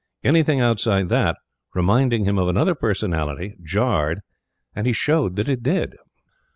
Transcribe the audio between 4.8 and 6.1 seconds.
he showed that it did.